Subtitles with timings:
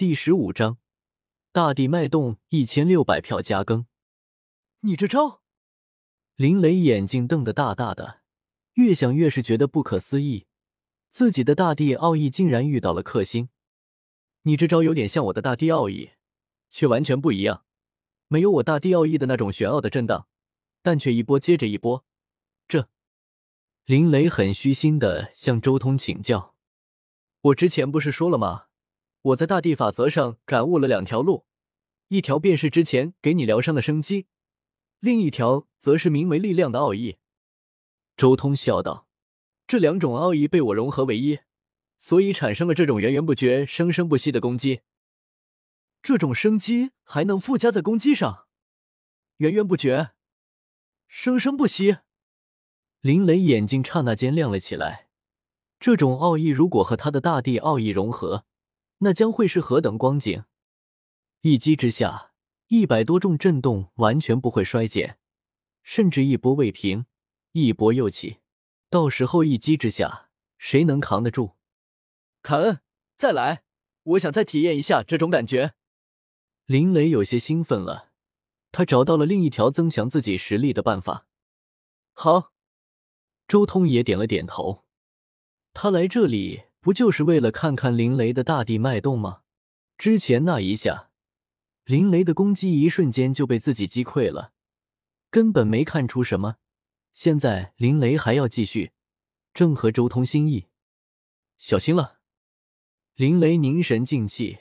[0.00, 0.78] 第十五章，
[1.52, 3.84] 大地脉动一千六百票加更。
[4.80, 5.42] 你这招，
[6.36, 8.22] 林雷眼睛瞪得大大的，
[8.76, 10.46] 越想越是觉得不可思议，
[11.10, 13.50] 自己的大地奥义竟然遇到了克星。
[14.44, 16.12] 你这招有点像我的大地奥义，
[16.70, 17.66] 却完全不一样，
[18.26, 20.26] 没有我大地奥义的那种玄奥的震荡，
[20.80, 22.06] 但却一波接着一波。
[22.66, 22.88] 这，
[23.84, 26.54] 林雷很虚心的向周通请教
[27.52, 28.68] ：“我之前不是说了吗？
[29.22, 31.44] 我在大地法则上感悟了两条路，
[32.08, 34.26] 一条便是之前给你疗伤的生机，
[34.98, 37.18] 另一条则是名为力量的奥义。”
[38.16, 39.06] 周通笑道
[39.66, 41.40] ：“这两种奥义被我融合为一。”
[42.02, 44.80] 所以产生了这种源源不绝、生生不息的攻击。
[46.02, 48.46] 这种生机还能附加在攻击上，
[49.36, 50.12] 源源不绝、
[51.06, 51.98] 生生不息。
[53.02, 55.10] 林雷眼睛刹那间亮了起来。
[55.78, 58.46] 这种奥义如果和他的大地奥义融合，
[59.00, 60.44] 那将会是何等光景！
[61.42, 62.32] 一击之下，
[62.68, 65.18] 一百多重震动完全不会衰减，
[65.82, 67.06] 甚至一波未平，
[67.52, 68.40] 一波又起。
[68.88, 71.56] 到时候一击之下，谁能扛得住？
[72.42, 72.80] 凯恩，
[73.16, 73.64] 再来！
[74.02, 75.74] 我想再体验一下这种感觉。
[76.66, 78.12] 林雷有些兴奋了，
[78.72, 81.26] 他找到了另一条增强自己实力的办法。
[82.12, 82.52] 好，
[83.48, 84.84] 周通也点了点头。
[85.72, 89.42] 他来这里不就是为了看看林雷的大地脉动吗？
[89.98, 91.10] 之前那一下，
[91.84, 94.52] 林雷的攻击一瞬间就被自己击溃了，
[95.30, 96.56] 根本没看出什么。
[97.12, 98.92] 现在林雷还要继续，
[99.52, 100.68] 正合周通心意。
[101.58, 102.20] 小心了。
[103.14, 104.60] 林雷凝神静气，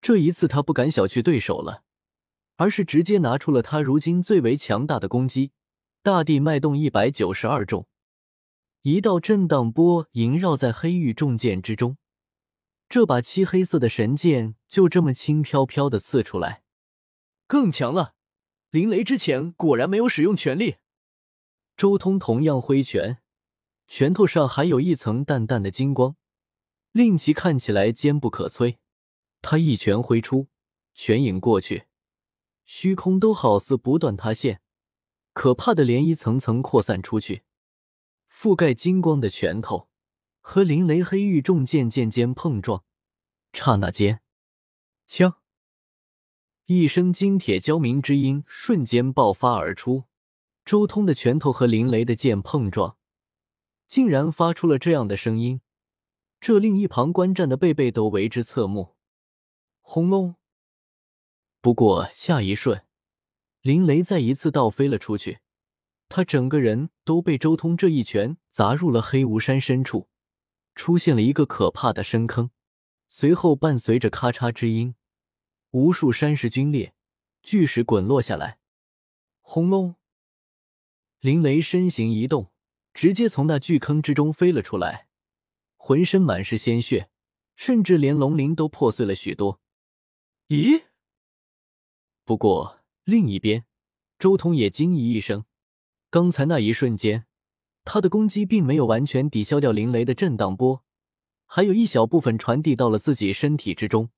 [0.00, 1.82] 这一次他不敢小觑对手了，
[2.54, 5.50] 而是直接拿出了他如今最为强大的攻击——
[6.04, 7.88] 大地脉动一百九十二重。
[8.82, 11.98] 一道震荡波萦绕在黑玉重剑之中，
[12.88, 16.62] 这把漆黑色的神剑就这么轻飘飘的刺出来，
[17.46, 18.14] 更强了。
[18.70, 20.76] 林雷之前果然没有使用全力。
[21.76, 23.18] 周通同样挥拳，
[23.86, 26.16] 拳头上还有一层淡淡的金光。
[26.92, 28.78] 令其看起来坚不可摧。
[29.42, 30.48] 他一拳挥出，
[30.94, 31.84] 拳影过去，
[32.64, 34.60] 虚空都好似不断塌陷，
[35.32, 37.42] 可怕的涟漪层层扩散出去，
[38.42, 39.90] 覆盖金光的拳头
[40.40, 42.82] 和林雷黑玉重剑渐渐碰撞，
[43.52, 44.22] 刹那间，
[45.06, 45.42] 枪！
[46.64, 50.04] 一声金铁交鸣之音瞬间爆发而出。
[50.64, 52.96] 周通的拳头和林雷的剑碰撞，
[53.86, 55.60] 竟然发出了这样的声音。
[56.40, 58.96] 这令一旁观战的贝贝都为之侧目。
[59.82, 60.36] 轰隆！
[61.60, 62.86] 不过下一瞬，
[63.60, 65.40] 林雷再一次倒飞了出去，
[66.10, 70.08] 他整个人都被周通这一拳砸入了黑无山深处，
[70.74, 72.50] 出现了一个可怕的深坑。
[73.08, 74.96] 随后伴随着咔嚓之音，
[75.70, 76.94] 无数山石龟裂，
[77.44, 78.58] 巨石滚落下来。
[79.40, 79.94] 轰隆！
[81.20, 82.50] 林雷身形一动，
[82.92, 85.06] 直接从那巨坑之中飞了出来。
[85.76, 87.08] 浑身满是鲜血，
[87.54, 89.60] 甚至连龙鳞都破碎了许多。
[90.48, 90.86] 咦？
[92.24, 93.64] 不过另一边，
[94.18, 95.44] 周通也惊疑一声。
[96.10, 97.26] 刚才那一瞬间，
[97.84, 100.82] 他的攻击并没有完全抵消掉林雷的震荡波，
[101.46, 104.10] 还有一小部分传递到了自己身体之中。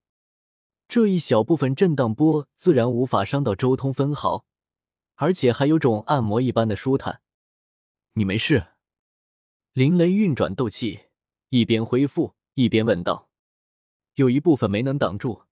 [0.88, 4.46] 这一小部分震荡波自然无法伤到周通分毫，
[5.16, 7.20] 而且还有种按摩一般的舒坦。
[8.14, 8.68] 你没事？
[9.74, 11.00] 林雷运转斗气。
[11.50, 13.28] 一边恢复一边问道
[14.16, 15.42] ：“有一部分没能挡住，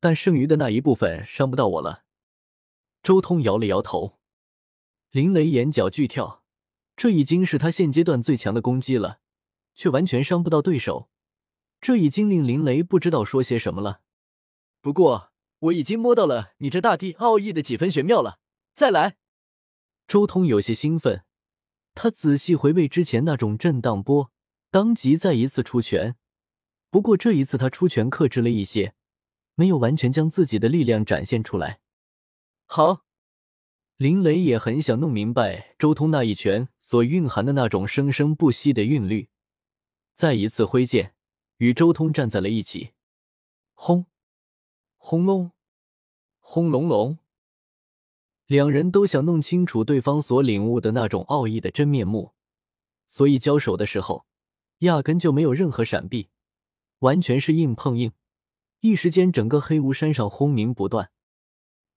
[0.00, 2.02] 但剩余的那一部分伤不到我了。”
[3.04, 4.18] 周通摇了摇头。
[5.16, 6.44] 林雷眼角巨跳，
[6.94, 9.20] 这已经是他现阶段最强的攻击了，
[9.74, 11.08] 却完全伤不到对手，
[11.80, 14.02] 这已经令林雷不知道说些什么了。
[14.82, 18.40] 不过我已经摸到了你这大地奥义的几分玄妙了，
[18.74, 19.16] 再来。
[20.06, 21.24] 周通有些兴奋，
[21.94, 24.30] 他仔细回味之前那种震荡波。
[24.70, 26.16] 当即再一次出拳，
[26.90, 28.92] 不过这一次他出拳克制了一些，
[29.54, 31.80] 没有完全将自己的力量展现出来。
[32.66, 33.05] 好，
[33.96, 39.30] 林雷也很想弄明白周通那一拳所蕴含的那种生生不息的韵律，
[40.12, 41.14] 再一次挥剑
[41.56, 42.90] 与周通站在了一起。
[43.72, 44.04] 轰，
[44.96, 45.52] 轰隆，
[46.40, 47.18] 轰隆隆，
[48.46, 52.34] 两人都想弄清楚对方所领悟的那种奥义的真面目，
[53.06, 54.26] 所以交手的时候。
[54.80, 56.28] 压根就没有任何闪避，
[56.98, 58.12] 完全是硬碰硬。
[58.80, 61.10] 一时间，整个黑无山上轰鸣不断。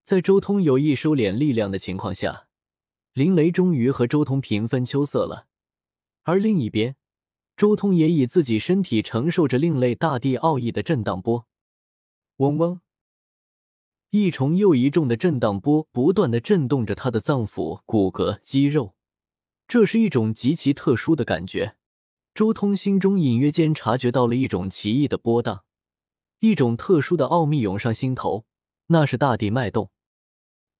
[0.04, 2.48] 在周通有意收敛力量的情况下，
[3.14, 5.48] 林雷终于和周通平分秋色了。
[6.24, 6.96] 而另一边，
[7.56, 11.46] 周通也以自己身体承受着另类大地奥义的震荡波。
[12.38, 12.82] 嗡嗡，
[14.12, 18.96] 一重又一重的震荡波不断的震动着他的脏腑、骨骼、肌肉，
[19.68, 21.76] 这是一种极其特殊的感觉。
[22.34, 25.66] 周通心中隐约间察觉到了一种奇异的波荡，
[26.40, 28.46] 一种特殊的奥秘涌上心头，
[28.92, 29.92] 那是大地脉动。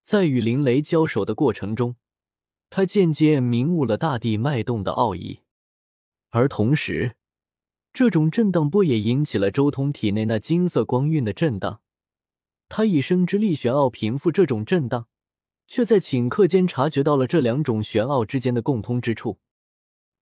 [0.04, 1.96] 在与林雷交手的过程中，
[2.70, 5.42] 他渐渐明悟了大地脉动的奥义，
[6.30, 7.16] 而同时，
[7.94, 11.82] 这种震荡波也引起了周通体内那金色光晕的震荡。
[12.68, 15.08] 他以生之力玄奥平复这种震荡，
[15.68, 19.40] 却在顷刻间察觉到了这两种玄奥之间的共通之处。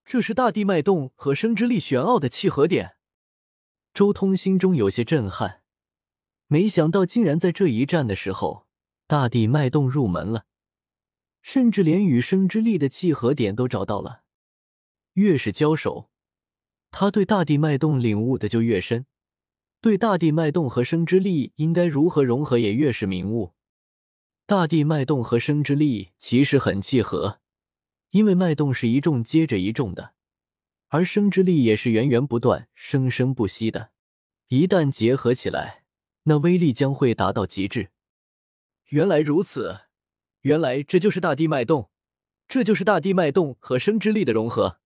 [0.06, 2.96] 这是大地脉动和生之力玄奥的契合点。
[3.94, 5.62] 周通心中有些震撼，
[6.48, 8.66] 没想到竟然在这一战的时候，
[9.06, 10.46] 大地脉动入门了，
[11.42, 14.24] 甚至连与生之力的契合点都找到了。
[15.14, 16.10] 越是交手，
[16.92, 19.06] 他对大地脉动领悟的就越深。
[19.82, 23.54] 对大地脉动和生之力应该如何融合，也越是明悟。
[24.46, 27.40] 大地脉动和生之力其实很契合，
[28.12, 30.14] 因为脉动是一重接着一重的，
[30.88, 33.92] 而生之力也是源源不断、生生不息的。
[34.48, 35.84] 一旦结合起来，
[36.30, 37.90] 那威力将会达到极致。
[38.90, 39.82] 原来如此，
[40.42, 41.90] 原来这就是大地脉动，
[42.50, 44.80] 这就是大地脉动和生之力的融合。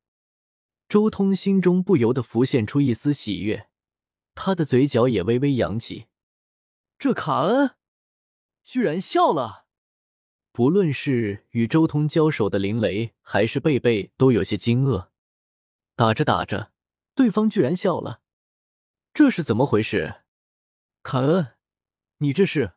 [0.88, 3.69] 周通心中不由得浮现出一丝喜悦。
[4.35, 6.05] 他的嘴角也微微扬起，
[6.99, 7.71] 这卡恩
[8.63, 9.65] 居然笑了。
[10.51, 15.07] 不论是与周通交手的林雷，还是贝贝，都有些惊愕。
[15.95, 16.71] 打着打着，
[17.15, 18.21] 对方居然笑了，
[19.13, 20.20] 这是怎么回事？
[21.03, 21.53] 卡恩，
[22.18, 22.74] 你这是？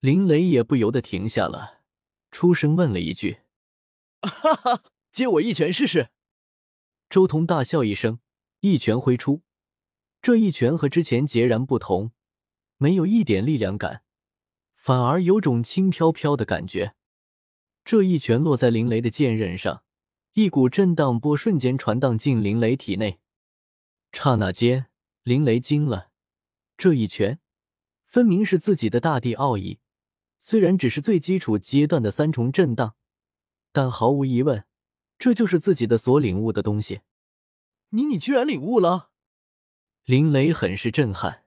[0.00, 1.80] 林雷也不由得停下了，
[2.30, 3.40] 出声问了一句
[4.20, 6.10] ：“哈哈，接我一拳试试。”
[7.08, 8.20] 周通大笑一声，
[8.60, 9.42] 一拳挥出。
[10.20, 12.12] 这一拳和之前截然不同，
[12.76, 14.04] 没有一点力量感，
[14.74, 16.94] 反而有种轻飘飘的感觉。
[17.84, 19.82] 这一拳落在林雷的剑刃上，
[20.34, 23.20] 一股震荡波瞬间传荡进林雷体内。
[24.12, 24.86] 刹那间，
[25.22, 26.10] 林雷惊了，
[26.84, 27.40] 这一拳
[28.04, 29.78] 分明是自己的大地奥义，
[30.38, 32.94] 虽然只是最基础阶段的三重震荡，
[33.72, 34.66] 但毫无疑问，
[35.18, 37.00] 这就是自己的所领悟的东西。
[37.88, 39.08] 你，你居然领悟了！
[40.04, 41.46] 林雷很是震撼。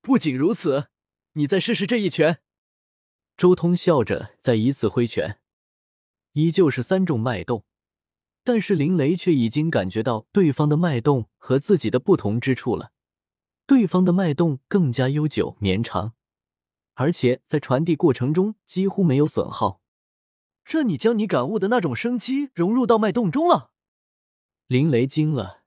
[0.00, 0.88] 不仅如此，
[1.34, 2.38] 你再试试这一拳。
[3.36, 5.38] 周通笑着再一次挥拳，
[6.32, 7.66] 依旧是三重脉动，
[8.42, 12.94] 但是林雷却已经感觉到对方的脉动和自己的不同之处了。
[13.66, 16.14] 对方的脉动更加悠久绵长，
[16.94, 19.80] 而且在传递过程中几乎没有损耗。
[20.64, 23.70] 这你将你感悟的那种生机融入到脉动中了？
[24.66, 25.64] 林雷惊了。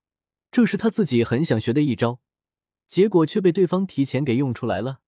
[0.52, 2.22] 这是他自己很想学的一招，
[2.88, 5.02] 结果却被对方提前给用出来了。